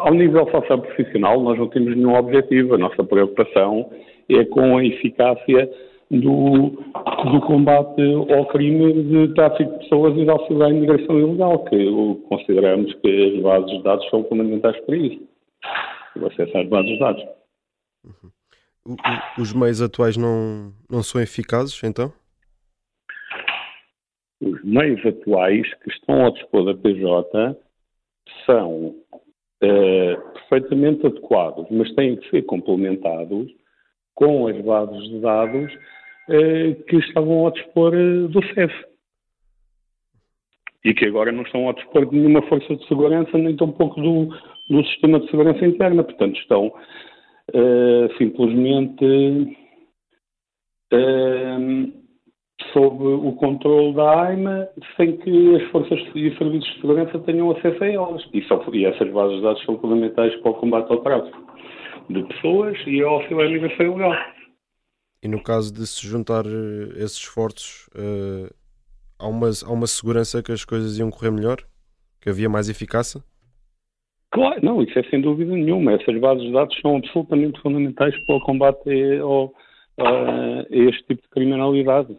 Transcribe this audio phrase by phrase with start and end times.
[0.00, 2.74] ao nível socioprofissional, nós não temos nenhum objetivo.
[2.74, 3.90] A nossa preocupação
[4.28, 5.70] é com a eficácia
[6.10, 6.70] do,
[7.30, 8.02] do combate
[8.34, 11.76] ao crime de tráfico de pessoas e de auxiliar a imigração ilegal, que
[12.28, 15.28] consideramos que as bases de dados são fundamentais para isso.
[16.16, 17.22] O acesso às bases de dados.
[18.04, 18.96] Uhum.
[19.38, 22.12] Os meios atuais não, não são eficazes, então?
[24.40, 27.56] Os meios atuais que estão ao dispor da PJ
[28.46, 28.94] são
[29.62, 30.16] eh,
[30.48, 33.50] perfeitamente adequados, mas têm que ser complementados
[34.14, 35.72] com as bases de dados
[36.30, 38.72] eh, que estavam ao dispor eh, do CEF.
[40.82, 44.28] E que agora não estão ao dispor de nenhuma força de segurança, nem tampouco do,
[44.70, 46.02] do sistema de segurança interna.
[46.02, 49.04] Portanto, estão uh, simplesmente
[50.94, 51.99] uh,
[52.72, 57.82] sob o controle da AIMA, sem que as forças e serviços de segurança tenham acesso
[57.82, 58.22] a elas.
[58.32, 61.50] E, só, e essas bases de dados são fundamentais para o combate ao tráfico
[62.08, 64.12] de pessoas e ao auxílio à migração ilegal.
[65.22, 68.52] E no caso de se juntar eh, esses esforços, uh,
[69.18, 71.58] há, uma, há uma segurança que as coisas iam correr melhor?
[72.20, 73.22] Que havia mais eficácia?
[74.32, 75.92] Claro, não, isso é sem dúvida nenhuma.
[75.92, 79.52] Essas bases de dados são absolutamente fundamentais para o combate ao,
[79.98, 82.16] a, a este tipo de criminalidade.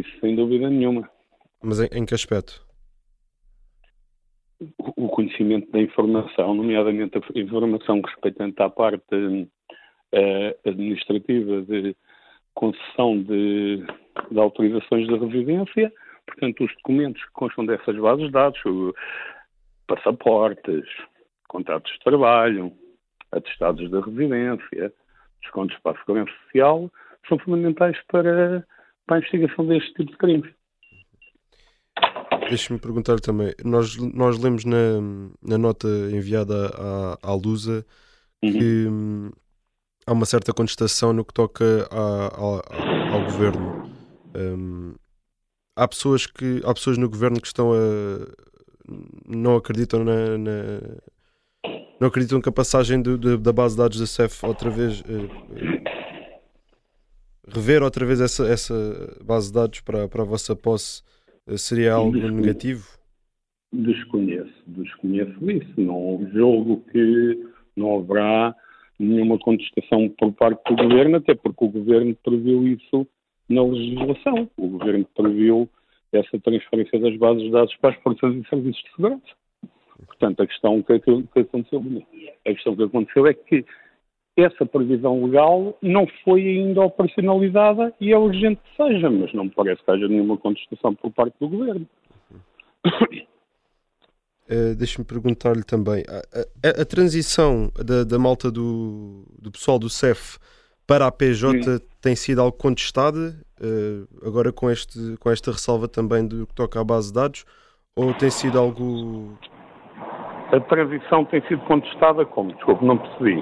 [0.00, 1.08] Isso sem dúvida nenhuma.
[1.62, 2.64] Mas em, em que aspecto?
[4.78, 11.94] O, o conhecimento da informação, nomeadamente a informação respeitante à parte uh, administrativa de
[12.54, 13.84] concessão de,
[14.30, 15.92] de, autorizações de residência,
[16.26, 18.60] portanto, os documentos que constam dessas bases de dados,
[19.86, 20.84] passaportes,
[21.48, 22.72] contratos de trabalho,
[23.32, 24.92] atestados de residência,
[25.42, 26.90] descontos para a segurança social,
[27.28, 28.66] são fundamentais para,
[29.10, 30.50] para a investigação deste tipo de crimes.
[32.48, 35.00] Deixe-me perguntar também, nós, nós lemos na,
[35.42, 37.84] na nota enviada à, à Lusa
[38.40, 39.30] que uhum
[40.06, 43.88] há uma certa contestação no que toca a, a, ao governo.
[44.34, 44.94] Um,
[45.76, 47.76] há pessoas que há pessoas no governo que estão a
[49.26, 50.52] não acreditam na, na
[52.00, 55.00] não acreditam que a passagem do, de, da base de dados da CEF outra vez
[55.00, 55.69] uh,
[57.52, 58.74] rever outra vez essa, essa
[59.24, 61.02] base de dados para, para a vossa posse
[61.46, 62.84] uh, seria algo desconheço, negativo?
[63.72, 65.80] Desconheço, desconheço isso.
[65.80, 67.46] Não julgo que
[67.76, 68.54] não haverá
[68.98, 73.06] nenhuma contestação por parte do governo, até porque o governo previu isso
[73.48, 74.50] na legislação.
[74.56, 75.68] O governo previu
[76.12, 79.40] essa transferência das bases de dados para as forças e serviços de segurança.
[80.06, 81.82] Portanto, a questão que, que aconteceu,
[82.46, 83.64] a questão que aconteceu é que
[84.36, 89.50] essa previsão legal não foi ainda operacionalizada e é urgente que seja, mas não me
[89.50, 91.86] parece que haja nenhuma contestação por parte do governo.
[94.50, 99.88] Uh, Deixa-me perguntar-lhe também: a, a, a transição da, da, malta do, do pessoal do
[99.88, 100.38] CEF
[100.86, 101.78] para a PJ Sim.
[102.00, 106.80] tem sido algo contestada, uh, agora com, este, com esta ressalva também do que toca
[106.80, 107.44] à base de dados,
[107.94, 109.38] ou tem sido algo.
[110.52, 112.52] A transição tem sido contestada como?
[112.52, 113.40] Desculpe, não percebi.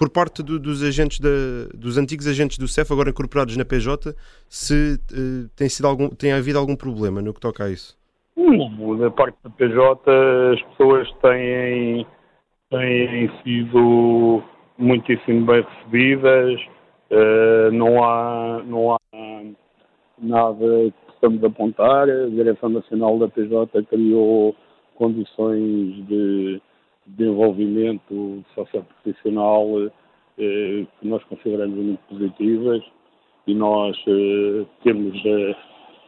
[0.00, 1.28] Por parte do, dos agentes da,
[1.74, 4.16] dos antigos agentes do CEF, agora incorporados na PJ,
[4.48, 7.98] se uh, tem, sido algum, tem havido algum problema no que toca a isso?
[8.98, 10.10] Da parte da PJ,
[10.54, 12.06] as pessoas têm,
[12.70, 14.42] têm sido
[14.78, 16.58] muitíssimo bem recebidas,
[17.10, 18.98] uh, não, há, não há
[20.18, 22.08] nada que possamos apontar.
[22.08, 24.56] A Direção Nacional da PJ criou
[24.94, 26.62] condições de
[27.16, 29.90] desenvolvimento socioprofissional uh,
[30.36, 32.82] que nós consideramos muito positivas
[33.46, 35.16] e nós uh, temos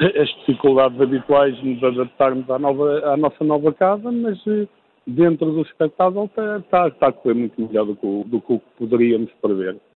[0.00, 4.66] as dificuldades habituais de nos adaptarmos à, nova, à nossa nova casa, mas eh,
[5.06, 9.30] dentro do espectáculo está, está, está a correr muito melhor do que, do que poderíamos
[9.42, 9.76] prever.